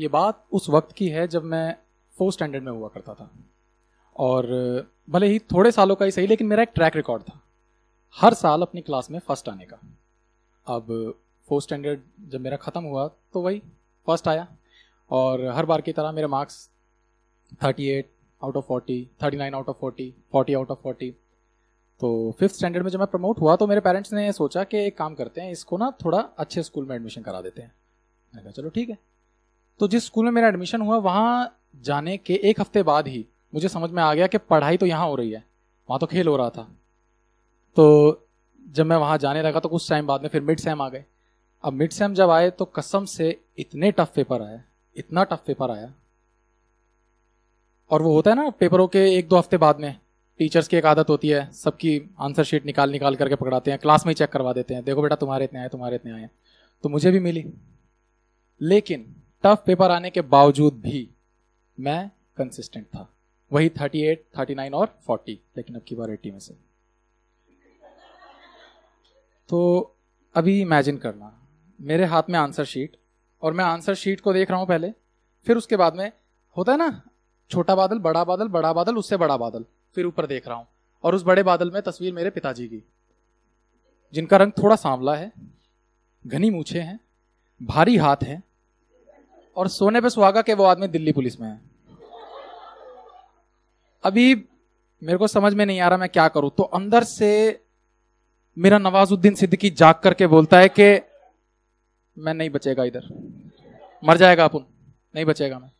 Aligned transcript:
ये 0.00 0.08
बात 0.08 0.46
उस 0.52 0.68
वक्त 0.70 0.92
की 0.92 1.08
है 1.08 1.28
जब 1.28 1.44
मैं 1.44 1.76
फोर्थ 2.18 2.34
स्टैंडर्ड 2.34 2.64
में 2.64 2.72
हुआ 2.72 2.88
करता 2.88 3.14
था। 3.14 3.30
और, 4.16 4.46
भले 5.10 5.26
ही 5.26 5.38
थोड़े 5.38 5.72
सालों 5.72 5.96
का 5.96 6.04
ही 6.04 6.10
सही, 6.10 6.26
लेकिन 6.26 6.46
मेरा 6.46 6.62
एक 6.62 6.68
ट्रैक 6.74 6.96
रिकॉर्ड 6.96 7.22
था। 7.22 7.40
हर 8.16 8.34
साल 8.34 8.62
अपनी 8.62 8.80
क्लास 8.80 9.10
में 9.10 9.18
फ़र्स्ट 9.18 9.48
आने 9.48 9.64
का। 9.64 9.76
अब 10.66 11.14
फोर्थ 11.48 11.64
स्टैंडर्ड 11.64 12.00
जब 12.28 12.40
मेरा 12.40 12.56
ख़त्म 12.56 12.84
हुआ 12.84 13.08
तो 13.08 13.40
वही 13.40 13.62
फ़र्स्ट 14.06 14.28
आया। 14.28 14.48
और 15.10 15.46
हर 15.46 15.66
बार 15.66 15.80
की 15.80 15.92
तरह 15.92 16.12
मेरे 16.12 16.26
marks 16.26 16.70
38 17.64 18.04
out 18.44 18.56
of 18.56 18.64
40 18.72 19.06
39 19.22 19.54
out 19.54 19.68
of 19.68 19.76
40 19.84 20.12
40 20.34 20.54
out 20.56 20.70
of 20.70 20.78
40 20.88 21.10
तो 22.00 22.36
फिफ्थ 22.38 22.54
स्टैंडर्ड 22.54 22.84
में 22.84 22.90
जब 22.90 22.98
मैं 22.98 23.08
प्रमोट 23.08 23.40
हुआ 23.40 23.56
तो 23.56 23.66
मेरे 23.66 23.80
पेरेंट्स 23.80 24.12
ने 24.12 24.32
सोचा 24.32 24.64
कि 24.64 24.78
एक 24.78 24.98
काम 24.98 25.14
करते 25.14 25.40
हैं, 25.40 25.50
इसको 25.52 25.76
ना 25.78 25.92
थोड़ा 26.04 26.18
अच्छे 26.18 26.62
स्कूल 26.62 26.84
में 26.84 26.96
एडमिशन 26.96 27.22
करा 27.22 27.40
देते 27.40 27.62
हैं। 27.62 27.72
मैंने 28.34 28.42
कहा, 28.42 28.52
चलो 28.52 28.68
ठीक 28.68 28.88
है। 28.88 28.98
तो 29.80 29.88
जिस 29.88 30.06
स्कूल 30.06 30.24
में 30.24 30.32
मेरा 30.32 30.48
एडमिशन 30.48 30.80
हुआ, 30.80 30.96
वहाँ 30.96 31.58
जाने 31.84 32.16
के 32.16 32.34
एक 32.44 32.60
हफ़्ते 32.60 32.82
बाद 32.82 33.08
ही 33.08 33.24
मुझे 33.52 33.68
समझ 33.68 33.90
में 33.90 34.02
आ 34.02 34.12
गया 34.14 34.26
कि 34.26 34.38
पढ़ाई 34.40 34.76
तो 34.76 34.86
यहाँ 34.86 35.06
हो 35.06 35.14
रही 35.14 35.30
है। 35.30 35.44
वहाँ 35.88 35.98
तो 36.00 36.06
खेल 36.06 36.28
हो 36.28 36.36
रहा 36.36 36.50
था। 36.50 36.62
तो 37.76 38.26
जब 38.62 38.86
मैं 38.86 38.96
वहाँ 38.96 39.18
जाने 39.18 39.42
लगा 39.42 39.60
तो 39.60 39.68
कुछ 39.68 39.88
टाइम 39.90 40.06
बाद 40.06 40.22
में 40.22 40.28
फिर 40.28 40.42
मिड 40.42 40.60
सेम 40.60 40.82
आ 40.82 40.88
गए। 40.88 41.04
अब 41.64 41.72
मिड 41.72 41.90
सेम 41.90 42.14
जब 42.14 42.30
आए 42.30 42.50
तो 42.50 42.64
कसम 42.64 43.04
से 43.04 43.36
इतने 43.58 43.90
टफ 43.90 44.12
पेपर 44.14 44.42
आए, 44.42 44.60
इतना 44.96 45.24
टफ 45.24 45.42
पेपर 45.46 45.70
आया। 45.70 45.92
और 47.90 48.02
वो 48.02 48.12
होता 48.12 48.30
है 48.30 48.36
ना 48.36 48.48
पेपरों 48.50 48.86
के 48.88 49.04
एक 49.08 49.28
दो 49.28 49.36
हफ़्ते 49.36 49.56
बाद 49.56 49.80
में 49.80 49.94
टीचर्स 50.40 50.68
की 50.68 50.76
एक 50.76 50.86
आदत 50.86 51.10
होती 51.10 51.28
है, 51.28 51.50
सबकी 51.52 52.00
आंसर 52.20 52.44
शीट 52.44 52.66
निकाल 52.66 52.90
निकाल 52.90 53.16
करके 53.16 53.34
पकड़ाते 53.34 53.70
हैं 53.70 53.80
क्लास 53.80 54.06
में 54.06 54.10
ही 54.10 54.14
चेक 54.14 54.30
करवा 54.30 54.52
देते 54.52 54.74
हैं। 54.74 54.84
देखो 54.84 55.02
बेटा, 55.02 55.16
तुम्हारे 55.16 55.44
इतने 55.44 55.60
आए, 55.60 55.68
तुम्हारे 55.68 55.96
इतने 55.96 56.12
आए। 56.12 56.28
तो 56.84 56.88
मुझे 56.88 57.10
भी 57.10 57.20
मिली। 57.20 57.44
लेकिन 58.60 59.14
टफ 59.44 59.62
पेपर 59.66 59.90
आने 59.90 60.10
के 60.10 60.20
बावजूद 60.20 60.74
भी 60.74 61.08
मैं 61.78 62.10
कंसिस्टेंट 62.36 62.86
था। 62.86 63.08
वही 63.52 63.68
38, 63.68 64.18
39 64.36 64.74
और 64.74 64.98
40 65.10 65.36
लेकिन 65.56 65.76
अब 65.76 65.82
की 65.88 65.94
बार 65.94 66.10
80 66.10 66.30
में 66.30 66.38
से। 66.38 66.54
तो 69.48 69.96
अभी 70.34 70.60
इमेजिन 70.60 70.96
करना। 70.96 71.34
मेरे 71.80 72.04
हाथ 72.04 72.22
में 72.30 72.38
आंसर 72.38 72.64
शीट 72.64 72.96
और 73.42 73.52
मैं 73.52 73.64
आंसर 73.64 73.94
शीट 73.94 74.20
को 74.20 74.32
देख 74.32 74.50
रहा 74.50 74.58
हूँ 74.58 74.68
पहले 74.68 74.90
फिर 75.46 75.56
उसके 75.56 75.76
बाद 75.76 75.94
में 75.94 76.10
होता 76.56 76.72
है 76.72 76.78
ना 76.78 76.90
छोटा 77.50 77.74
बादल 77.74 77.98
बड़ा 77.98 78.24
बादल 78.24 78.48
बड़ा 78.48 78.72
बादल 78.72 78.96
उससे 78.96 79.16
बड़ा 79.16 79.36
बादल 79.36 79.64
फिर 79.94 80.06
ऊपर 80.06 80.26
देख 80.26 80.48
रहा 80.48 80.56
हूँ 80.56 80.66
और 81.04 81.14
उस 81.14 81.22
बड़े 81.22 81.42
बादल 81.42 81.70
में 81.70 81.80
तस्वीर 81.82 82.12
मेरे 82.12 82.30
पिताजी 82.30 82.68
की 82.68 82.82
जिनका 84.12 84.36
रंग 84.36 84.52
थोड़ा 84.52 84.76
सांवला 84.76 85.14
है 85.16 85.32
घनी 86.26 86.50
मूछे 86.50 86.80
हैं 86.80 86.98
भारी 87.62 87.96
हाथ 87.96 88.22
है 88.22 88.42
और 89.58 89.68
सोने 89.68 90.00
पे 90.00 90.10
सुहागा 90.10 90.42
के 90.42 90.54
वो 90.54 90.64
आदमी 90.64 90.88
दिल्ली 90.88 91.12
पुलिस 91.12 91.40
में 91.40 91.48
है। 91.48 91.60
अभी 94.04 94.34
मेरे 95.02 95.18
को 95.18 95.26
समझ 95.26 95.54
में 95.54 95.66
नहीं 95.66 95.80
आ 95.80 95.88
रहा 95.88 95.98
मैं 95.98 96.08
क्या 96.08 96.28
करूँ। 96.28 96.50
तो 96.50 96.62
अंदर 96.62 97.04
से 97.04 97.30
मेरा 98.56 98.78
नवाजुद्दीन 98.78 99.34
सिद्दीकी 99.34 99.70
जाग 99.70 99.94
करके 99.94 100.26
बोलता 100.26 100.58
है 100.58 100.68
कि 100.68 101.00
मैं 102.16 102.34
नहीं 102.34 102.50
बचेगा 102.50 102.84
इधर। 102.84 103.08
मर 104.04 104.16
जाएगा 104.16 104.44
अपन। 104.44 104.64
नहीं 105.14 105.24
बचेगा 105.24 105.58
मैं। 105.58 105.70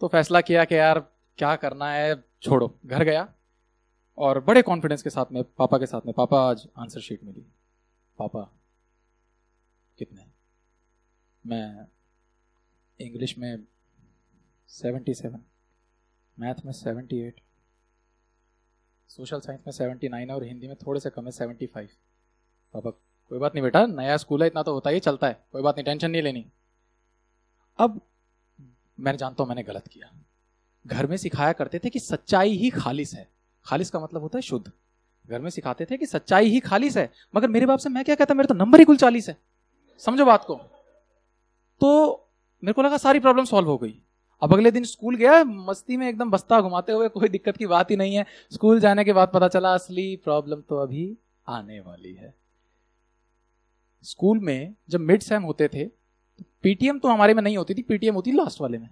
तो 0.00 0.08
फैसला 0.08 0.40
किया 0.40 0.64
कि 0.64 0.74
यार 0.74 0.98
क्या 1.38 1.56
करना 1.56 1.90
है, 1.92 2.24
छोड़ो। 2.42 2.74
घर 2.86 3.02
गया 3.04 3.28
और 4.18 4.40
बड़े 4.40 4.62
कॉन्फिडेंस 4.62 5.02
के 5.02 5.10
साथ 5.10 5.32
में, 5.32 5.42
पापा 5.58 5.78
के 5.78 5.86
साथ 5.86 6.00
में, 6.06 6.12
पापा 6.14 6.50
आज 6.50 6.66
आंसर 6.78 7.00
शीट 7.00 7.24
मिली 7.24 7.44
पापा, 8.18 8.50
कितने 9.98 10.24
मैं 11.46 11.86
इंग्लिश 13.00 13.38
में 13.38 13.64
सेवेंटी 14.68 15.14
सेवन 15.14 15.40
मैथ 16.40 16.54
में 16.66 16.72
सेवेंटी 16.72 17.18
एट 17.18 17.40
सोशल 19.08 19.40
साइंस 19.40 19.60
में 19.66 19.72
सेवेंटी 19.72 20.08
नाइन 20.08 20.30
और 20.30 20.44
हिंदी 20.44 20.68
में 20.68 20.76
थोड़े 20.76 21.00
से 21.00 21.10
कम 21.10 21.24
है 21.24 21.30
सेवेंटी 21.30 21.66
फाइव 21.66 21.88
पापा 22.74 22.90
कोई 22.90 23.38
बात 23.38 23.54
नहीं 23.54 23.62
बेटा, 23.62 23.86
नया 23.86 24.16
स्कूल 24.16 24.42
है, 24.42 24.46
इतना 24.46 24.62
तो 24.62 24.72
होता 24.72 24.90
ही 24.90 25.00
चलता 25.00 25.26
है। 25.26 25.44
कोई 25.52 25.62
बात 25.62 25.76
नहीं 25.76 25.84
टेंशन 25.84 26.10
नहीं 26.10 26.22
लेनी। 26.22 26.46
अब 27.78 28.00
मैं 29.00 29.16
जानता 29.16 29.42
हूँ 29.42 29.48
मैंने 29.48 29.62
गलत 29.62 29.88
किया। 29.88 30.12
घर 30.86 31.06
में 31.06 31.16
सिखाया 31.16 31.52
करते 31.52 31.78
थे 31.78 31.90
कि 31.90 31.98
सच्चाई 31.98 32.50
ही 32.50 32.70
खालिश 32.70 33.14
है। 33.14 33.28
खालिस 33.64 33.90
का 33.90 34.00
मतलब 34.00 34.22
होता 34.22 34.38
है 34.38 34.42
शुद्ध। 34.42 34.72
घर 35.26 35.40
में 35.40 35.50
सिखाते 35.50 35.84
थे 35.84 35.96
कि 35.96 36.06
सच्चाई 36.06 36.48
ही 36.48 36.60
खालिश 36.60 36.96
है। 36.96 37.12
मगर 37.36 37.48
मेरे 37.48 37.66
बाप 37.66 37.78
से 37.78 37.88
मैं 37.88 38.04
क्या 38.04 38.14
कहता, 38.14 38.34
मेरे 38.34 38.46
तो 38.46 38.54
नंबर 38.54 38.78
ही 38.78 38.84
कुल 38.84 38.96
चालीस 38.96 39.28
है। 39.28 39.36
समझो 39.98 40.24
बात 40.24 40.44
को। 40.44 40.54
तो 41.80 42.27
मेरे 42.62 42.72
को 42.72 42.82
लगा 42.82 42.96
सारी 42.96 43.20
प्रॉब्लम 43.20 43.44
सॉल्व 43.44 43.68
हो 43.68 43.76
गई। 43.78 43.94
अब 44.42 44.52
अगले 44.52 44.70
दिन 44.70 44.84
स्कूल 44.84 45.16
गया, 45.16 45.42
मस्ती 45.44 45.96
में 45.96 46.08
एकदम 46.08 46.30
बस्ता 46.30 46.60
घुमाते 46.60 46.92
हुए, 46.92 47.08
कोई 47.08 47.28
दिक्कत 47.28 47.56
की 47.56 47.66
बात 47.66 47.90
ही 47.90 47.96
नहीं 47.96 48.14
है। 48.14 48.24
स्कूल 48.52 48.80
जाने 48.80 49.04
के 49.04 49.12
बाद 49.12 49.30
पता 49.34 49.48
चला, 49.48 49.72
असली 49.74 50.14
प्रॉब्लम 50.16 50.60
तो 50.60 50.76
अभी 50.76 51.16
आने 51.46 51.80
वाली 51.80 52.14
है। 52.14 52.34
स्कूल 54.04 54.38
में 54.38 54.74
जब 54.90 55.00
मिड 55.00 55.22
सेम 55.22 55.42
होते 55.42 55.68
थे 55.68 55.84
तो 55.84 56.44
पीटीएम 56.62 56.98
तो 56.98 57.08
हमारे 57.08 57.34
में 57.34 57.42
नहीं 57.42 57.56
होती 57.56 57.74
थी 57.74 57.82
पीटीएम 57.82 58.14
होती 58.14 58.32
लास्ट 58.32 58.60
वाले 58.60 58.78
में। 58.78 58.88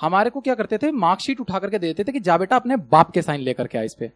हमारे 0.00 0.30
को 0.30 0.40
क्या 0.40 0.54
करते 0.54 0.78
थे 0.78 0.90
मार्कशीट 0.92 1.40
उठा 1.40 1.58
करके 1.58 1.78
दे 1.78 1.86
देते 1.86 2.04
थे 2.04 2.12
कि 2.12 2.20
जा 2.20 2.36
बेटा 2.38 2.56
अपने 2.56 2.76
बाप 2.76 3.10
के 3.10 3.22
साइन 3.22 3.40
लेकर 3.40 3.66
के 3.66 3.78
आ 3.78 3.82
इस 3.82 3.94
पे। 3.94 4.10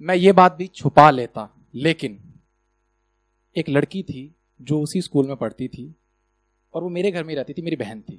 मैं 0.00 0.14
ये 0.14 0.32
बात 0.32 0.54
भी 0.54 0.66
छुपा 0.66 1.10
लेता, 1.10 1.48
लेकिन 1.74 2.18
एक 3.56 3.68
लड़की 3.68 4.02
थी 4.02 4.34
जो 4.60 4.80
उसी 4.80 5.02
स्कूल 5.02 5.26
में 5.26 5.36
पढ़ती 5.36 5.68
थी। 5.68 5.94
और 6.78 6.84
वो 6.84 6.90
मेरे 6.90 7.10
घर 7.10 7.24
में 7.24 7.34
रहती 7.34 7.52
थी, 7.52 7.62
मेरी 7.62 7.76
बहन 7.76 8.00
थी। 8.00 8.16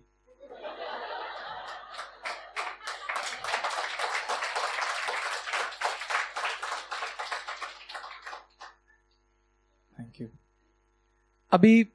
थैंक 9.94 10.20
यू 10.22 10.28
अभी 11.52 11.88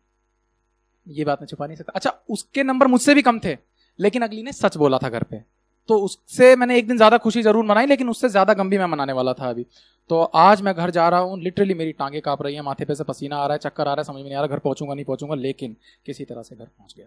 ये 1.07 1.25
बात 1.25 1.41
मैं 1.41 1.47
छुपा 1.47 1.67
नहीं 1.67 1.77
सकता। 1.77 1.93
अच्छा 1.95 2.11
उसके 2.31 2.63
नंबर 2.63 2.87
मुझसे 2.87 3.15
भी 3.15 3.23
कम 3.23 3.41
थे, 3.45 3.57
लेकिन 3.99 4.23
अगली 4.23 4.43
ने 4.43 4.53
सच 4.53 4.77
बोला 4.77 4.99
था 4.99 5.09
घर 5.09 5.23
पे। 5.23 5.54
तो 5.89 5.99
उससे 5.99 6.55
मैंने 6.57 6.79
एक 6.79 6.87
दिन 6.89 6.97
ज़्यादा 6.97 7.19
खुशी 7.19 7.43
ज़रूर 7.43 7.65
मनाई, 7.65 7.87
लेकिन 7.87 8.09
उससे 8.09 8.29
ज़्यादा 8.29 8.55
गम 8.55 8.71
भी 8.71 8.79
मैं 8.79 8.87
मनाने 8.87 9.13
वाला 9.13 9.33
था 9.33 9.49
अभी। 9.51 9.67
तो 10.11 10.23
आज 10.23 10.63
मैं 10.63 10.75
घर 10.75 10.91
जा 10.91 11.09
रहा 11.09 11.21
हूँ 11.21 11.39
लिटरली 11.41 11.75
मेरी 11.75 11.93
टांगे 11.93 12.21
काँप 12.21 12.43
रही 12.43 12.55
है, 12.55 12.63
माथे 12.63 12.85
पे 12.85 12.95
से 12.95 13.05
पसीना 13.05 13.37
आ 13.37 13.47
रहा 13.47 13.53
है, 13.53 13.59
चक्कर 13.59 13.89
आ 13.89 13.95
रहा 13.95 14.01
है, 14.01 14.05
समझ 14.05 14.17
में 14.17 14.25
नहीं 14.25 14.35
आ 14.35 14.41
रहा, 14.41 14.47
घर 14.47 14.59
पहुंचूँगा, 14.59 14.95
नहीं 14.95 15.05
पहुंचूँगा, 15.05 15.35
लेकिन 15.35 15.77
किसी 16.07 16.25
तरह 16.25 16.43
से 16.43 16.57
घर 16.57 16.65
पहुँच 16.65 16.95
गया। 16.97 17.07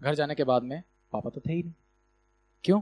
घर 0.00 0.14
जाने 0.14 0.34
के 0.34 0.44
बाद 0.44 0.62
में 0.62 0.82
पापा 1.12 1.30
तो 1.30 1.40
थे 1.40 1.52
ही 1.52 1.62
नहीं। 1.62 1.72
क्यों? 2.64 2.80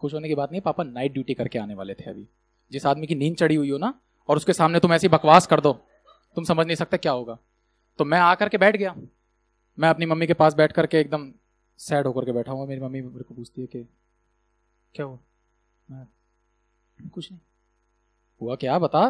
खुश 0.00 0.14
होने 0.14 0.28
की 0.28 0.34
बात 0.34 0.52
नहीं, 0.52 0.60
पापा 0.60 0.84
नाइट 0.84 1.12
ड्यूटी 1.12 1.34
करके 1.34 1.58
आने 1.58 1.74
वाले 1.74 1.94
थे 1.94 2.10
अभी। 2.10 2.26
जिस 2.72 2.86
आदमी 2.86 3.06
की 3.06 3.14
नींद 3.14 3.36
चढ़ी 3.36 3.54
हुई 3.54 3.70
हो 3.70 3.78
ना, 3.78 3.92
और 4.28 4.36
उसके 4.36 4.52
सामने 4.52 4.80
तुम 4.80 4.92
ऐसी 4.92 5.08
बकवास 5.08 5.46
कर 5.46 5.60
दो, 5.60 5.72
तुम 6.36 6.44
समझ 6.44 6.66
नहीं 6.66 6.76
सकते 6.76 6.98
क्या 6.98 7.12
होगा। 7.12 7.38
तो 7.98 8.04
मैं 8.04 8.18
आकर 8.18 8.48
के 8.48 8.58
बैठ 8.58 8.76
गया। 8.76 8.94
मैं 9.78 9.88
अपनी 9.88 10.06
मम्मी 10.06 10.26
के 10.26 10.34
पास 10.34 10.54
बैठ 10.54 10.72
करके 10.72 11.00
एकदम 11.00 11.30
सैड 11.78 12.06
होकर 12.06 12.24
के 12.24 12.32
बैठा 12.32 12.52
हुआ 12.52 12.66
मेरी 12.66 12.80
मम्मी 12.80 13.00
मेरे 13.00 13.24
को 13.24 13.34
पूछती 13.34 13.60
है 13.60 13.66
कि 13.66 13.86
क्या 14.96 15.06
हुआ? 15.06 15.18
कुछ 17.12 17.32
नहीं। 17.32 17.40
हुआ 18.42 18.54
क्या? 18.56 18.78
बता। 18.78 19.02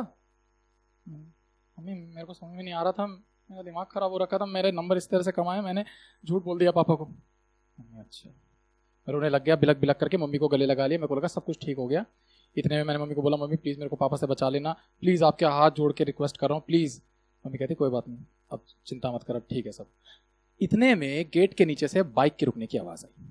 मम्मी 1.09 1.95
मेरे 1.95 2.25
को 2.25 2.35
समझ 2.35 2.51
में 2.51 2.63
नहीं 2.65 2.75
आ 2.75 2.83
रहा 2.83 2.93
था। 2.93 3.07
मेरा 3.51 3.63
दिमाग 3.63 3.87
खराब 3.87 4.11
हो 4.11 4.19
रखा 4.19 4.39
था। 4.39 4.47
मेरे 4.47 4.73
नंबर 4.73 4.97
इस 4.97 5.09
तरह 5.09 5.23
से 5.23 5.33
कमाए। 5.33 5.61
मैंने 5.61 5.85
झूठ 6.27 6.43
बोल 6.43 6.59
दिया 6.59 6.71
पापा 6.71 6.95
को। 6.95 7.05
अच्छा। 7.99 8.31
मैं 8.31 9.13
रोने 9.13 9.29
लग 9.29 9.45
गया 9.45 9.57
बिलक 9.57 9.77
बिलक 9.77 9.97
करके 9.97 10.17
मम्मी 10.17 10.39
को 10.39 10.49
गले 10.49 10.67
लगा 10.67 10.87
लिया 10.87 10.99
मेरे 10.99 11.09
को 11.09 11.15
लगा 11.15 11.29
सब 11.29 11.45
कुछ 11.45 11.65
ठीक 11.65 11.77
हो 11.77 11.87
गया। 11.87 12.05
इतने 12.57 12.77
में 12.77 12.85
मैंने 12.85 13.01
मम्मी 13.01 13.15
को 13.15 13.23
बोला 13.23 13.37
मम्मी 13.37 13.57
प्लीज़ 13.57 13.79
मेरे 13.79 13.89
को 13.89 13.97
पापा 13.97 14.17
से 14.17 14.27
बचा 14.27 14.49
लेना। 14.49 14.73
प्लीज़ 15.01 15.25
आपके 15.25 15.47
हाथ 15.47 15.71
जोड़ 15.71 15.93
के 15.93 16.05
रिक्वेस्ट 16.05 16.37
कर 16.37 16.49
रहा 16.49 16.57
हूँ। 16.59 16.65
प्लीज़ 16.67 17.01
मम्मी 17.47 17.59
कहती 17.59 17.75
कोई 17.75 17.91
बात 17.91 18.09
नहीं। 18.09 18.25
अब 18.51 18.65
चिंता 18.87 19.13
मत 19.13 19.23
कर 19.23 19.37
अब 19.37 19.47
ठीक 19.51 19.67
है 19.67 19.73
सब. 19.73 19.87
इतने 20.61 20.95
में 20.95 21.31
गेट 21.35 21.55
के 21.55 21.65
नीचे 21.65 21.89
से 21.89 22.03
बाइक 22.03 22.37
के 22.37 22.47
रुकने 22.47 22.67
की 22.67 22.79
आवाज़ 22.79 23.05
आई। 23.07 23.27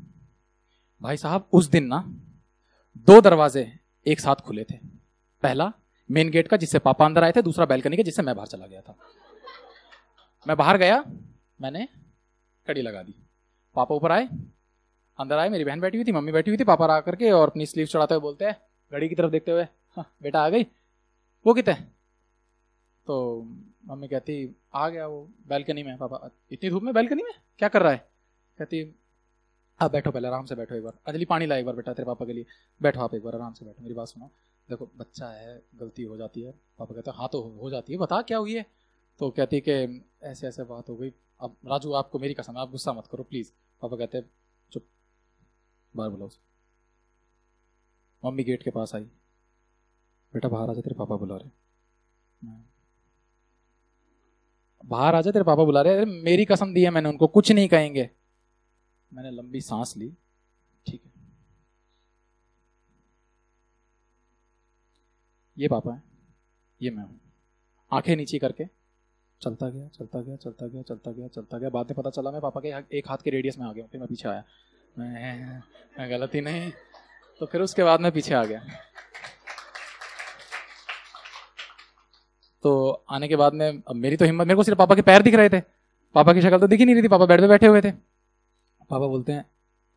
भाई 1.02 1.18
साहब 1.18 1.50
उस 1.54 1.68
दिन 1.68 1.86
ना 1.86 2.00
दो 2.98 3.22
दरवाजे 3.22 3.80
एक 4.08 4.20
साथ 4.20 4.36
खुले 4.36 4.64
थे। 4.64 4.78
पहला 5.44 5.74
मेन 6.12 6.30
गेट 6.30 6.48
का, 6.48 6.58
जिससे 6.58 6.80
पापा 6.80 7.06
अंदर 7.06 7.24
आए 7.24 7.32
थे, 7.32 7.42
दूसरा 7.42 7.66
बैल्कनी 7.66 7.98
का, 7.98 8.04
जिससे 8.04 8.22
मैं 8.22 8.36
बाहर 8.36 8.48
चला 8.48 8.68
गया 8.68 8.82
था। 8.82 8.96
मैं 10.48 10.58
बाहर 10.58 10.78
गया, 10.78 11.04
मैंने 11.62 11.88
कड़ी 12.68 12.82
लगा 12.82 13.04
दी। 13.04 13.16
पापा 13.76 13.96
ऊपर 13.96 14.12
आए, 14.12 14.28
अंदर 15.20 15.38
आए, 15.38 15.50
मेरी 15.50 15.64
बहन 15.64 15.80
बैठी 15.80 15.98
हुई 15.98 16.06
थी, 16.06 16.12
मम्मी 16.12 16.32
बैठी 16.32 16.52
हुई 16.52 16.58
थी, 16.58 16.64
पापा 16.64 16.86
आ 16.86 17.00
करके 17.00 17.32
और 17.32 17.50
अपनी 17.50 17.66
स्लीव 17.66 17.86
चढ़ाते 17.86 18.14
हुए 18.14 18.22
बोलते 18.22 18.46
हैं, 18.46 18.58
घड़ी 18.92 19.10
की 19.10 19.16
तरफ़ 19.16 19.32
देखते 19.32 19.52
हुए 19.52 19.64
हाँ 19.98 20.16
बेटा 20.24 20.44
आ 20.44 20.50
गई, 20.50 20.64
वो 21.46 21.54
कितने? 21.54 21.74
तो 23.08 23.42
मम्मी 23.88 24.08
कहती, 24.08 24.56
आ 24.74 24.90
गया 24.90 25.08
वो 25.08 25.30
बैल्कनी 25.48 25.84
में 25.84 25.98
पापा, 25.98 26.30
इतनी 26.52 26.70
धूप 26.70 26.84
में 26.84 26.94
बैल्कनी 26.94 27.24
में? 27.24 27.34
क्या 27.60 27.70
कर 27.70 27.82
रहा 27.82 27.92
है? 27.92 28.08
कहती 28.60 28.96
आप 29.80 29.92
बैठो 29.92 30.12
पहले, 30.12 30.28
आराम 30.28 30.46
से 30.46 30.56
बैठो 30.56 30.76
एक 30.76 30.84
बार। 30.84 30.94
अजली, 31.06 31.26
पानी 31.26 31.46
ला 31.46 31.58
एक 31.58 31.66
बार 31.66 31.76
बेटा, 31.76 31.94
तेरे 31.94 32.06
पापा 32.06 32.26
के 32.26 32.34
लिए। 32.34 32.46
बैठो 32.82 33.00
आप 33.00 33.14
एक 33.14 33.24
बार, 33.24 33.36
आराम 33.36 33.54
से 33.54 33.66
बैठो। 33.66 33.84
मेरी 33.84 33.94
बात 33.94 34.08
सुनो। 34.08 34.32
देखो, 34.70 34.92
बच्चा 34.98 35.30
है, 35.30 35.64
गलती 35.76 36.04
हो 36.04 36.18
जाती 36.18 36.42
है। 36.42 36.52
पापा 36.52 36.96
कहते 36.96 37.12
हैं 37.12 37.18
हाँ 37.18 37.30
तो 37.32 37.42
हो 37.42 37.70
जाती 37.70 37.94
है। 37.94 38.00
बता, 38.00 38.22
क्या 38.22 38.38
हुई 38.38 38.56
है? 38.56 38.66
तो 39.20 39.30
कहती 39.30 39.56
है 39.56 39.62
कि 39.62 40.06
ऐसे 40.24 40.48
ऐसे 40.48 40.64
बात 40.64 40.90
हो 40.90 40.96
गई। 40.96 41.14
अब 41.40 41.56
राजू, 41.66 41.94
आपको 41.94 42.20
मेरी 42.20 42.34
कसम 42.34 42.54
है, 42.54 42.60
आप 42.60 42.72
गुस्सा 42.72 42.94
मत 42.94 43.08
करो, 43.08 43.24
प्लीज़। 43.24 43.52
पापा 43.82 43.98
कहते 43.98 44.18
हैं, 44.18 44.30
चुप। 44.72 44.88
बाहर 45.96 46.10
बुलाओ 46.10 46.30
मम्मी 48.26 48.44
गेट 48.44 48.64
के 48.64 48.72
पास 48.72 48.96
आई। 48.96 49.04
बेटा, 50.34 50.50
बाहर 50.50 50.70
आ 50.70 50.74
जा, 50.74 50.82
तेरे 50.82 50.96
पापा 50.96 51.16
बुला 51.16 51.38
रहे 51.38 51.50
बाहर 54.86 55.16
आ 55.16 55.22
जा, 55.22 55.32
तेरे 55.32 55.46
पापा 55.46 55.64
बुला 55.64 55.82
रहे 55.82 55.94
अरे, 55.94 56.06
मेरी 56.06 56.46
कसम 56.46 56.74
दी 56.74 56.84
है 56.84 56.90
मैंने 56.90 57.10
उनको, 57.10 57.28
कुछ 57.28 57.52
नहीं 57.52 57.68
कहेंगे। 57.68 58.10
मैंने 59.16 59.32
लंबी 59.32 59.62
सांस 59.62 59.94
ली 59.98 60.10
ठीक 60.86 61.02
है। 61.06 61.12
ये 65.58 65.68
पापा 65.68 65.94
है 65.94 66.02
ये 66.82 66.90
मैं 66.90 67.04
हूँ। 67.04 67.20
आँखें 67.92 68.16
नीचे 68.16 68.40
करके। 68.40 68.66
चलता 69.42 69.70
गया 69.70 69.88
चलता 69.88 70.22
गया 70.22 70.36
चलता 70.36 70.68
गया 70.68 70.82
चलता 70.82 71.12
गया 71.12 71.28
चलता 71.28 71.58
गया। 71.58 71.70
बाद 71.70 71.86
में 71.86 71.96
पता 71.96 72.10
चला 72.10 72.32
मैं 72.32 72.42
पापा 72.42 72.62
के 72.62 72.98
एक 72.98 73.08
हाथ 73.10 73.18
के 73.18 73.30
रेडियस 73.30 73.58
में 73.60 73.66
आ 73.68 73.72
गया 73.74 73.86
फिर 73.86 74.00
मैं 74.00 74.08
पीछे 74.10 74.28
आया। 74.30 74.44
मैं, 74.98 75.62
मैं 76.00 76.10
गलती 76.12 76.42
नहीं। 76.42 76.72
तो 77.42 77.46
फिर 77.46 77.62
उसके 77.62 77.84
बाद 77.84 78.02
मैं 78.02 78.12
पीछे 78.12 78.34
आ 78.34 78.44
गया। 78.44 78.62
तो 82.64 82.90
आने 83.10 83.28
के 83.28 83.36
बाद 83.36 83.54
में 83.54 83.68
अब 83.70 83.96
मेरी 83.96 84.18
तो 84.18 84.26
हिम्मत 84.26 84.48
मेरे 84.48 84.56
को 84.56 84.64
सिर्फ़ 84.64 84.80
पापा 84.80 84.96
के 84.96 85.02
पैर 85.02 85.22
दिख 85.22 85.36
रहे 85.36 85.50
थे। 85.50 85.60
पापा 86.16 86.34
की 86.34 86.42
शक्ल 86.42 86.60
तो 86.60 86.68
दिख 86.68 86.80
ही 86.80 86.86
नहीं 86.86 86.96
रही 86.96 87.04
थी 87.04 87.08
पापा 87.08 87.26
बेड 87.26 87.42
पे 87.42 87.48
बैठे 87.48 87.68
हुए 87.68 87.82
थे। 87.82 87.92
पापा 88.90 89.08
बोलते 89.08 89.32
हैं, 89.32 89.46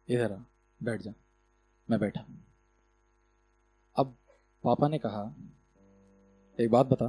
इधर 0.09 0.33
आ, 0.33 0.37
बैठ 0.83 1.01
जा, 1.01 1.13
मैं 1.91 2.01
बैठा 2.01 2.25
अब 3.97 4.17
पापा 4.65 4.89
ने 4.89 4.99
कहा, 4.99 5.23
एक 6.59 6.71
बात 6.71 6.87
बता, 6.87 7.09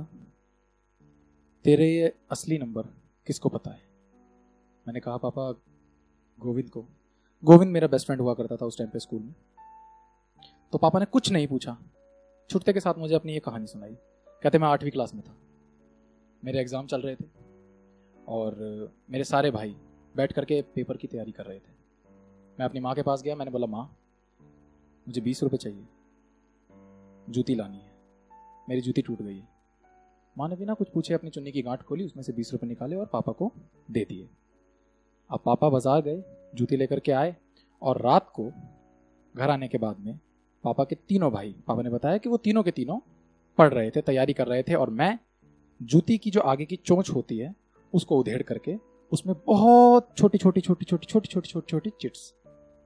तेरे 1.64 1.90
ये 1.90 2.14
असली 2.32 2.58
नंबर 2.58 2.82
किसको 3.28 3.50
पता 3.50 3.72
है? 3.72 3.82
मैंने 4.88 5.00
कहा, 5.00 5.18
पापा, 5.18 5.52
गोविंद 6.42 6.70
को। 6.70 6.86
गोविंद 7.44 7.72
मेरा 7.72 7.88
बेस्ट 7.88 8.06
फ्रेंड 8.06 8.22
हुआ 8.22 8.34
करता 8.34 8.56
था 8.56 8.66
उस 8.66 8.78
टाइम 8.78 8.90
पे 8.90 9.00
स्कूल 9.00 9.22
में। 9.22 9.34
तो 10.72 10.78
पापा 10.78 11.00
ने 11.00 11.06
कुछ 11.06 11.32
नहीं 11.32 11.48
पूछा। 11.48 11.78
छुट्टे 12.50 12.74
के 12.74 12.80
साथ 12.80 12.94
मुझे 12.98 13.16
अपनी 13.16 13.34
ये 13.34 13.40
कहानी 13.40 13.68
सुनाई। 13.68 13.96
कहते, 14.44 14.60
मैं 14.60 14.68
आठवीं 14.68 14.92
क्लास 14.92 15.14
में 15.14 15.24
था। 15.24 15.36
मेरे 16.44 16.60
एग्ज़ाम 16.60 16.88
चल 16.88 17.02
रहे 17.02 17.16
थे 17.16 17.26
और 18.28 18.58
मेरे 19.10 19.24
सारे 19.24 19.52
भाई 19.52 19.76
बैठ 20.20 20.34
करके 20.34 20.62
पेपर 20.76 20.98
की 20.98 21.08
तैयारी 21.08 21.32
कर 21.32 21.46
रहे 21.46 21.60
थे। 21.60 21.78
मैं 22.58 22.66
अपनी 22.66 22.80
माँ 22.80 22.96
के 22.96 23.02
पास 23.02 23.22
गया, 23.24 23.36
मैंने 23.36 23.52
बोला, 23.52 23.68
माँ, 23.68 23.84
मुझे 25.08 25.22
बीस 25.22 25.44
रुपये 25.44 25.58
चाहिए। 25.58 25.86
जूती 27.30 27.56
लानी 27.56 27.78
है। 27.78 27.92
मेरी 28.70 28.82
जूती 28.82 29.02
टूट 29.02 29.22
गई 29.22 29.38
है। 29.38 29.48
माँ 30.36 30.48
ने 30.50 30.56
बिना 30.56 30.74
कुछ 30.74 30.90
पूछे 30.90 31.14
अपनी 31.14 31.30
चुन्नी 31.30 31.52
की 31.52 31.62
गांठ 31.62 31.82
खोली, 31.82 32.06
उसमें 32.06 32.24
से 32.24 32.34
बीस 32.34 32.52
रुपये 32.54 32.68
निकाले 32.70 32.96
और 32.96 33.06
पापा 33.06 33.32
को 33.32 33.52
दे 33.92 34.06
दिए। 34.10 34.28
अब 35.30 35.40
पापा 35.46 35.70
बाज़ार 35.70 36.02
गए, 36.02 36.24
जूती 36.56 36.78
लेकर 36.78 37.00
के 37.00 37.12
आए 37.12 37.36
और 37.82 38.02
रात 38.02 38.30
को 38.36 38.50
घर 39.36 39.50
आने 39.50 39.68
के 39.68 39.78
बाद 39.78 40.00
में 40.00 40.20
पापा 40.64 40.84
के 40.84 40.96
तीनों 41.08 41.32
भाई, 41.32 41.56
पापा 41.68 41.82
ने 41.82 41.90
बताया 41.90 42.18
कि 42.18 42.30
वो 42.30 42.38
तीनों 42.38 42.64
के 42.64 42.72
तीनों 42.72 43.00
पढ़ 43.58 43.74
रहे 43.74 43.92
थे, 43.92 44.02
तैयारी 44.02 44.34
कर 44.34 44.48
रहे 44.48 44.64
थे 44.64 44.76
और 44.76 44.90
मैं 44.90 45.18
जूती 45.82 46.18
की 46.18 46.32
जो 46.32 46.42
आगे 46.42 46.66
की 46.66 46.76
चोंच 46.76 47.10
होती 47.10 47.38
है, 47.38 47.56
उसको 47.94 48.20
उधेड़ 48.20 48.42
करके 48.44 48.76
उसमें 49.12 49.36
बहुत 49.48 50.10
छोटी 50.18 50.38
छोटी 50.38 50.62
छोटी 50.62 50.86
छोटी 50.86 51.06
छोटी 51.06 51.28
छोटी 51.28 51.50
छोटी 51.50 51.68
छोटी 51.70 51.90
चिट्स 52.02 52.34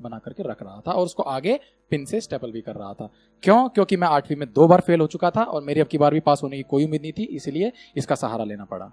बना 0.02 0.20
करके 0.20 0.44
रख 0.44 0.62
रहा 0.64 0.82
था 0.88 0.92
और 0.92 1.06
उसको 1.06 1.24
आगे 1.24 1.60
पिन 1.90 2.06
से 2.06 2.22
स्टेपल 2.22 2.52
भी 2.52 2.62
कर 2.62 2.76
रहा 2.76 2.94
था। 2.94 3.10
क्यों? 3.44 3.70
क्योंकि 3.70 3.98
मैं 3.98 4.08
आठवीं 4.08 4.38
में 4.38 4.48
दो 4.54 4.68
बार 4.68 4.82
फेल 4.82 5.02
हो 5.02 5.08
चुका 5.08 5.32
था 5.32 5.44
और 5.44 5.62
मेरी 5.64 5.80
अब 5.80 5.88
की 5.88 5.98
बार 5.98 6.14
भी 6.14 6.20
पास 6.20 6.44
होने 6.44 6.58
की 6.58 6.64
कोई 6.64 6.86
उम्मीद 6.86 7.02
नहीं 7.02 7.12
थी, 7.12 7.24
इसलिए 7.24 7.72
इसका 7.96 8.16
सहारा 8.16 8.44
लेना 8.44 8.66
पड़ा। 8.66 8.90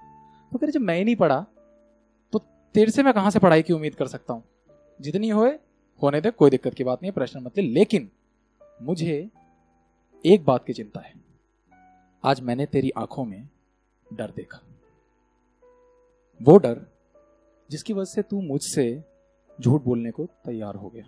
तो 0.53 0.59
फिर 0.59 0.71
जब 0.71 0.81
मैं 0.81 0.97
ही 0.99 1.05
नहीं 1.05 1.17
पढ़ा 1.17 1.44
तो 2.32 2.38
तेरे 2.75 2.91
से 2.91 3.03
मैं 3.03 3.15
कहाँ 3.15 3.31
से 3.31 3.38
पढ़ाई 3.38 3.62
की 3.62 3.73
उम्मीद 3.73 3.94
कर 3.94 4.06
सकता 4.06 4.35
हूँ? 4.35 4.44
जितनी 5.00 5.29
होए, 5.29 5.59
होने 6.03 6.21
दे, 6.21 6.31
कोई 6.31 6.50
दिक्कत 6.50 6.75
की 6.75 6.85
बात 6.85 7.03
नहीं, 7.03 7.12
प्रश्न 7.12 7.41
मत 7.41 7.59
ले। 7.59 7.62
लेकिन 7.62 8.11
मुझे 8.82 9.29
एक 10.27 10.44
बात 10.44 10.65
की 10.65 10.73
चिंता 10.73 11.00
है। 11.00 11.15
आज 12.25 12.41
मैंने 12.41 12.67
तेरी 12.67 12.91
आँखों 12.91 13.25
में 13.25 13.49
डर 14.12 14.32
देखा। 14.37 14.61
वो 16.41 16.56
डर 16.56 16.81
जिसकी 17.70 17.93
वजह 17.93 18.05
से 18.05 18.22
तू 18.22 18.40
मुझसे 18.40 19.05
झूठ 19.61 19.82
बोलने 19.82 20.11
को 20.11 20.26
तैयार 20.26 20.75
हो 20.75 20.88
गया। 20.88 21.05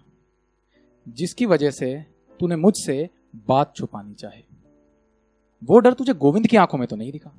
जिसकी 1.09 1.47
वजह 1.47 1.71
से 1.71 2.07
तूने 2.41 2.57
मुझसे 2.57 3.11
बात 3.49 3.77
छुपानी 3.77 4.15
चाहे। 4.15 4.43
वो 5.65 5.79
डर 5.79 5.93
तुझे 5.93 6.15
गोविंद 6.15 6.47
की 6.47 6.57
आँखों 6.57 6.79
में 6.79 6.89
तो 6.89 6.97
नहीं 6.97 7.13
दिखा। 7.13 7.31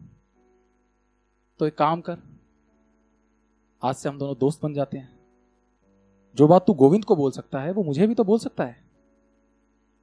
तो 1.60 1.68
एक 1.68 1.78
काम 1.78 2.02
कर, 2.02 2.18
आज 3.84 3.96
से 3.96 4.10
हम 4.10 4.18
दोनों 4.18 4.36
दोस्त 4.40 4.60
बन 4.64 4.74
जाते 4.74 4.98
हैं। 4.98 5.20
जो 6.36 6.48
बात 6.48 6.68
तू 6.68 6.74
गोविंद 6.74 7.06
को 7.06 7.16
बोल 7.16 7.32
सकता 7.32 7.60
है, 7.60 7.72
वो 7.72 7.84
मुझे 7.84 8.08
भी 8.08 8.16
तो 8.16 8.24
बोल 8.24 8.40
सकता 8.40 8.64
है। 8.64 8.84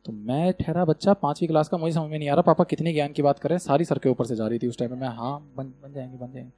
तो 0.05 0.12
मैं 0.12 0.52
ठहरा 0.52 0.84
बच्चा, 0.84 1.12
पांचवी 1.12 1.46
क्लास 1.46 1.69
का, 1.69 1.78
मुझे 1.78 1.94
समझ 1.94 2.11
में 2.11 2.19
नहीं 2.19 2.28
आ 2.28 2.32
रहा, 2.32 2.43
पापा 2.43 2.64
कितने 2.64 2.93
ज्ञान 2.93 3.12
की 3.12 3.22
बात 3.22 3.38
कर 3.38 3.58
सारी 3.58 3.84
सर 3.84 3.99
के 3.99 4.08
ऊपर 4.08 4.25
से 4.25 4.37
जा 4.37 4.46
रही 4.46 4.58
थी 4.58 4.67
उस 4.67 4.78
टाइम 4.78 4.90
में। 4.90 4.99
मैं 4.99 5.08
हाँ 5.08 5.52
बन 5.56 5.64
बन 5.82 5.93
जाएँगे 5.93 6.19
बन 6.19 6.32
जाएँगे। 6.32 6.52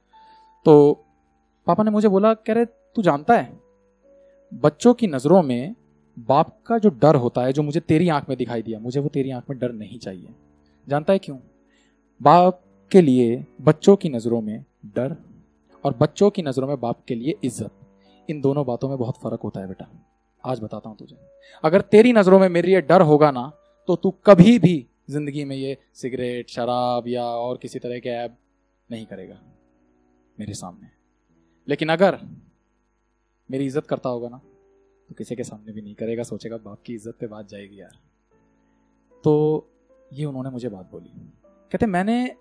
तो 0.65 1.05
पापा 1.67 1.83
ने 1.83 1.91
मुझे 1.91 2.07
बोला, 2.07 2.33
कह 2.33 2.53
रहे, 2.53 2.65
तू 2.65 3.01
जानता 3.01 3.37
है, 3.37 3.51
बच्चों 4.51 4.93
की 4.93 5.07
नज़रों 5.07 5.41
में 5.43 5.75
बाप 6.19 6.57
का 6.67 6.77
जो 6.77 6.89
डर 6.91 7.15
होता 7.15 7.43
है, 7.43 7.53
जो 7.53 7.63
मुझे 7.63 7.79
तेरी 7.79 8.09
आँख 8.09 8.29
में 8.29 8.37
दिखाई 8.37 8.61
दिया, 8.61 8.79
मुझे 8.79 8.99
वो 8.99 9.09
तेरी 9.09 9.31
आँख 9.31 9.49
में 9.49 9.57
डर 9.59 9.71
नहीं 9.73 9.99
चाहिए। 9.99 10.33
जानता 10.87 11.13
है 11.13 11.19
क्यों? 11.19 11.37
बाप 12.21 12.61
के 12.91 13.01
लिए 13.01 13.43
बच्चों 13.61 13.95
की 13.95 14.09
नज़रों 14.09 14.41
में 14.41 14.63
डर 14.87 15.15
और 15.83 15.95
बच्चों 15.99 16.29
की 16.29 16.41
नज़रों 16.41 16.67
में 16.67 16.79
बाप 16.79 17.03
के 17.07 17.15
लिए 17.15 17.35
इज़्ज़त, 17.43 17.71
इन 18.29 18.41
दोनों 18.41 18.65
बातों 18.65 18.89
में 18.89 18.97
बहुत 18.97 19.17
फ़र्क 19.17 19.39
होता 19.43 19.59
है 19.59 19.67
बेटा। 19.67 19.89
आज 20.43 20.59
बताता 20.59 20.89
हूँ 20.89 20.97
तुझे। 20.97 21.15
अगर 21.63 21.81
तेरी 21.83 22.13
नज़रों 22.13 22.39
में 22.39 22.47
मेरे 22.49 22.67
लिए 22.67 22.81
डर 22.83 23.01
होगा 23.03 23.31
ना 23.31 23.51
तो 23.89 23.95
तू 23.95 24.11
कभी 24.25 24.57
भी 24.59 24.85
ज़िंदगी 25.09 25.43
में 25.45 25.55
ये 25.55 25.77
सिगरेट, 25.93 26.49
शराब 26.49 27.07
या 27.07 27.23
और 27.23 27.57
किसी 27.57 27.79
तरह 27.79 27.99
के 27.99 28.09
ऐप 28.09 28.37
नहीं 28.89 29.05
करेगा 29.05 29.39
मेरे 30.37 30.53
सामने। 30.53 30.87
लेकिन 31.67 31.89
अगर 31.89 32.17
मेरी 33.49 33.65
इज़्ज़त 33.65 33.87
करता 33.87 34.09
होगा 34.09 34.29
ना 34.29 34.37
तो 35.09 35.15
किसी 35.17 35.35
के 35.35 35.43
सामने 35.43 35.73
भी 35.73 35.81
नहीं 35.81 35.95
करेगा, 35.95 36.23
सोचेगा, 36.23 36.57
बाप 36.59 36.81
की 36.81 36.93
इज़्ज़त 36.95 37.15
पे 37.19 37.27
बात 37.27 37.47
जाएगी 37.49 37.79
यार। 37.79 37.97
तो 39.23 39.69
ये 40.11 40.25
उन्होंने 40.25 40.49
मुझे 40.49 40.69
बात 40.69 40.89
बोली। 40.91 41.09
कहते, 41.71 41.85
मैंने 41.87 42.35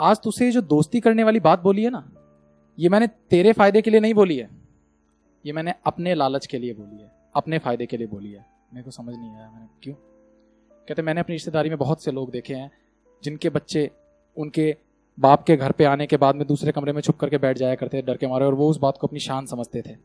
आज 0.00 0.20
तुझसे 0.20 0.50
जो 0.52 0.60
दोस्ती 0.62 1.00
करने 1.00 1.24
वाली 1.24 1.40
बात 1.40 1.60
बोली 1.60 1.84
है 1.84 1.90
ना, 1.90 2.08
ये 2.78 2.88
मैंने 2.88 3.06
तेरे 3.30 3.52
फ़ायदे 3.52 3.82
के 3.82 3.90
लिए 3.90 4.00
नहीं 4.00 4.14
बोली 4.14 4.36
है, 4.36 4.48
ये 5.44 5.52
मैंने 5.52 5.74
अपने 5.86 6.14
लालच 6.14 6.46
के 6.46 6.58
लिए 6.58 6.74
बोली 6.74 7.02
है, 7.02 7.10
अपने 7.34 7.58
फ़ायदे 7.58 7.86
के 7.86 7.96
लिए 7.96 8.06
बोली 8.06 8.32
है। 8.32 8.44
मेरे 8.72 8.84
को 8.84 8.90
समझ 8.90 9.14
नहीं 9.14 9.30
आया 9.30 9.50
मैंने, 9.50 9.66
क्यों? 9.82 9.94
कहते, 10.88 11.02
मैंने 11.02 11.20
अपनी 11.20 11.34
रिश्तेदारी 11.34 11.68
में 11.68 11.78
बहुत 11.78 12.02
से 12.04 12.10
लोग 12.10 12.30
देखे 12.30 12.54
हैं, 12.54 12.70
जिनके 13.22 13.50
बच्चे, 13.50 13.90
उनके 14.36 14.70
बाप 15.20 15.44
के 15.44 15.56
घर 15.56 15.72
पे 15.72 15.84
आने 15.84 16.06
के 16.06 16.16
बाद 16.16 16.34
में 16.34 16.46
दूसरे 16.46 16.72
कमरे 16.72 16.92
में 16.92 17.02
छुप 17.02 17.16
करके 17.16 17.38
बैठ 17.38 17.58
जाया 17.58 17.74
करते 17.74 17.98
थे, 17.98 18.02
डर 18.02 18.16
के 18.16 18.26
मारे, 18.26 18.44
और 18.44 18.54
वो 18.54 18.68
उस 18.68 18.78
बात 18.78 18.98
को 19.00 19.06
अपनी 19.06 19.20
शान 19.20 19.46
समझते 19.46 19.82
थे। 19.82 19.96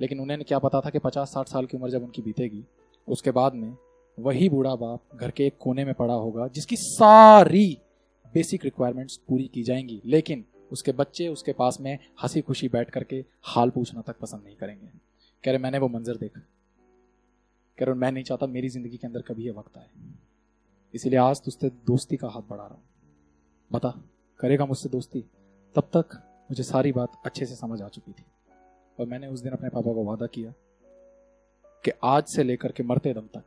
लेकिन 0.00 0.20
उन्हें 0.20 0.44
क्या 0.44 0.58
पता 0.58 0.80
था 0.80 0.90
कि 0.90 0.98
पचास 0.98 1.28
साठ 1.28 1.48
साल 1.48 1.66
की 1.66 1.76
उम्र 1.76 1.90
जब 1.90 2.02
उनकी 2.02 2.22
बीतेगी, 2.22 2.64
उसके 3.08 3.30
बाद 3.30 3.54
में 3.54 3.76
वही 4.18 4.48
बूढ़ा 4.48 4.74
बाप 4.74 5.02
घर 5.14 5.30
के 5.30 5.46
एक 5.46 5.56
कोने 5.60 5.84
में 5.84 5.94
पड़ा 5.94 6.14
होगा, 6.14 6.48
जिसकी 6.48 6.76
सारी 6.76 7.78
बेसिक 8.34 8.64
रिक्वायरमेंट्स 8.64 9.16
पूरी 9.16 9.50
की 9.54 9.62
जाएँगी। 9.62 10.02
लेकिन 10.04 10.44
उसके 10.72 10.92
बच्चे 10.92 11.28
उसके 11.28 11.52
पास 11.52 11.78
में 11.80 11.98
हँसी 12.22 12.40
खुशी 12.40 12.68
बैठ 12.68 12.90
करके 12.90 13.24
हाल 13.42 13.70
पूछना 13.70 14.00
तक 14.00 14.18
पसंद 14.18 14.42
नहीं 14.44 14.56
करेंगे। 14.56 14.86
कह 15.44 15.50
रहे, 15.50 15.58
मैंने 15.58 15.78
वो 15.78 15.88
मंजर 15.88 16.16
देखा। 16.16 16.40
कह 17.78 17.86
रहे 17.86 17.94
मैं 17.94 18.12
नहीं 18.12 18.24
चाहता 18.24 18.46
मेरी 18.46 18.68
ज़िंदगी 18.68 18.96
के 18.96 19.06
अंदर 19.06 19.22
कभी 19.22 19.44
ये 19.44 19.50
वक्त 19.50 19.78
आए। 19.78 19.86
इसीलिए 20.94 21.18
आज 21.18 21.42
तुझसे 21.44 21.68
दोस्ती 21.68 22.16
का 22.16 22.28
हाथ 22.28 22.42
बढ़ा 22.42 22.64
रहा 22.64 22.74
हूँ। 22.74 22.82
बता 23.72 24.02
करेगा 24.40 24.66
मुझसे 24.66 24.88
दोस्ती? 24.88 25.20
तब 25.74 25.90
तक 25.96 26.16
मुझे 26.50 26.62
सारी 26.62 26.92
बात 26.92 27.12
अच्छे 27.26 27.46
से 27.46 27.54
समझ 27.54 27.82
आ 27.82 27.88
चुकी 27.88 28.12
थी। 28.12 28.24
और 29.00 29.06
मैंने 29.06 29.26
उस 29.26 29.40
दिन 29.40 29.52
अपने 29.52 29.68
पापा 29.68 29.92
को 29.92 30.04
वादा 30.04 30.26
किया 30.26 30.52
कि 31.84 31.90
आज 32.04 32.24
से 32.24 32.42
लेकर 32.42 32.72
के 32.72 32.82
मरते 32.82 33.14
दम 33.14 33.26
तक 33.26 33.44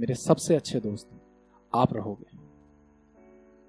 मेरे 0.00 0.14
सबसे 0.14 0.56
अच्छे 0.56 0.80
दोस्त 0.80 1.10
आप 1.74 1.94
रहोगे। 1.94 2.38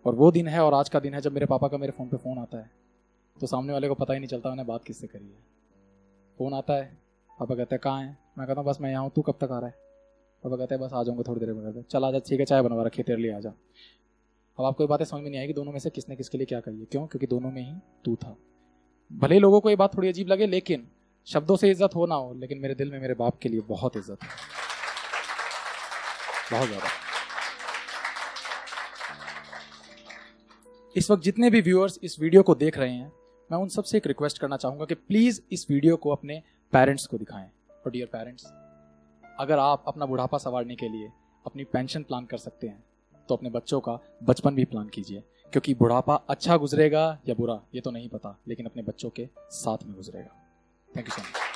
और 0.06 0.16
वो 0.16 0.32
दिन 0.32 0.48
है 0.48 0.64
और 0.64 0.74
आज 0.74 0.90
का 0.90 1.00
दिन 1.00 1.14
है 1.14 1.22
जब 1.22 1.34
मेरे 1.34 1.46
पापा 1.46 1.68
का 1.68 1.78
मेरे 1.78 1.92
फ़ोन 1.92 2.08
पे 2.08 2.18
फ़ोन 2.18 2.38
आता 2.38 2.58
है। 2.58 2.72
तो 3.42 3.48
सामने 3.48 3.74
वाले 3.74 3.88
को 3.88 3.94
पता 3.94 4.14
ही 4.14 4.20
नहीं 4.20 4.28
चलता 4.28 4.50
मैंने 4.50 4.64
बात 4.64 4.84
किससे 4.84 5.08
करी 5.08 5.26
है। 5.26 5.38
फ़ोन 6.38 6.54
आता 6.54 6.74
है, 6.74 6.98
पापा 7.40 7.56
कहते 7.56 7.76
हैं, 7.76 7.80
कहाँ 7.84 8.02
है? 8.02 8.18
मैं 8.38 8.48
कहता 8.48 8.62
हूँ, 8.62 8.70
बस 8.70 8.82
मैं 8.82 8.92
यहाँ 8.92 9.04
हूँ, 9.04 9.12
तू 9.16 9.22
कब 9.22 9.34
तक 9.34 9.52
आ 9.52 9.60
रहा 9.60 9.68
है? 9.68 9.76
पापा 10.44 10.58
कहते 10.58 10.76
हैं, 10.76 10.84
बस 10.84 10.94
आ 10.94 11.04
जाऊँगा 11.04 11.24
थोड़ी 11.28 11.40
देर 11.40 11.54
में, 11.54 11.66
कहते 11.66 11.82
चल 11.82 12.06
आ 12.06 12.12
जा, 12.12 12.20
ठीक 12.20 12.40
है, 12.40 12.46
चाय 12.46 12.62
बनवा 12.62 12.84
रखी 12.84 13.04
तेरे 13.04 13.22
लिए 13.22 13.34
आ 13.34 13.40
जा। 13.40 13.54
अब 14.60 14.66
आपको 14.66 14.84
ये 14.84 14.88
बातें 14.88 15.04
समझ 15.06 15.22
में 15.22 15.30
नहीं 15.30 15.40
आएगी, 15.40 15.54
दोनों 15.54 15.72
में 15.72 15.80
से 15.80 15.90
किसने 15.90 16.16
किसके 16.16 16.38
लिए 16.38 16.46
क्या 16.46 16.60
कही 16.60 16.80
है? 16.80 16.86
क्यों? 16.86 17.06
क्योंकि 17.08 17.28
दोनों 17.28 17.52
में 17.52 17.62
ही 17.62 17.74
तू 18.06 18.16
था। 18.16 18.36
भले 19.12 19.38
लोगों 19.40 19.60
को 19.62 19.70
ये 19.70 19.76
बात 19.76 19.96
थोड़ी 19.98 20.08
अजीब 20.10 20.28
लगे, 20.28 20.48
लेकिन 20.48 20.88
शब्दों 21.28 21.56
से 21.56 21.70
इज़्ज़त 21.72 21.96
हो 21.96 22.06
ना 22.06 22.16
हो, 22.16 22.34
लेकिन 22.34 22.60
मेरे 22.60 22.76
दिल 22.76 22.92
में 22.92 23.00
मेरे 23.00 23.14
बाप 23.14 23.38
के 23.38 23.50
लिए 23.50 23.62
बहुत 23.62 23.98
इज़्ज़त 23.98 24.24
है। 24.24 24.30
बहुत 26.52 26.68
ज़्यादा। 26.68 26.88
इस 30.96 31.10
वक्त 31.12 31.24
जितने 31.24 31.50
भी 31.50 31.62
व्यूअर्स 31.62 32.00
इस 32.04 32.20
वीडियो 32.20 32.44
को 32.44 32.56
देख 32.56 32.78
रहे 32.78 32.92
हैं, 32.92 33.12
मैं 33.50 33.58
उन 33.58 33.68
सबसे 33.70 33.98
एक 33.98 34.08
रिक्वेस्ट 34.08 34.38
करना 34.38 34.58
चाहूँगा 34.58 34.86
कि 34.86 34.96
प्लीज़ 34.96 35.42
इस 35.52 35.66
वीडियो 35.72 35.96
को 35.98 36.10
अपने 36.10 36.42
पेरेंट्स 36.74 37.06
को 37.06 37.18
दिखाएँ। 37.18 37.50
और 37.86 37.92
डियर 37.92 38.08
पेरेंट्स 38.08 38.46
अगर 39.40 39.60
आप 39.60 39.84
अपना 39.88 40.06
बुढ़ापा 40.06 40.38
संवारने 40.38 40.76
के 40.76 40.90
लिए 40.90 41.12
अपनी 41.46 41.64
पेंशन 41.64 42.04
प्लान 42.04 42.26
कर 42.26 42.38
सकते 42.38 42.68
हैं 42.68 42.84
तो 43.30 43.36
अपने 43.36 43.50
बच्चों 43.50 43.80
का 43.80 44.00
बचपन 44.24 44.56
भी 44.56 44.66
प्लान 44.66 44.90
कीजिए, 44.90 45.24
क्योंकि 45.54 45.74
बुढ़ापा 45.74 46.16
अच्छा 46.30 46.58
गुजरेगा 46.58 47.06
या 47.30 47.36
बुरा, 47.36 47.60
ये 47.76 47.82
तो 47.82 47.92
नहीं 47.92 48.10
पता, 48.10 48.38
लेकिन 48.48 48.66
अपने 48.66 48.84
बच्चों 48.84 49.10
के 49.10 49.28
साथ 49.52 49.86
में 49.86 49.96
गुजरेगा। 49.96 50.36
Thank 50.90 51.08
you 51.08 51.16
so 51.16 51.22
much 51.22 51.49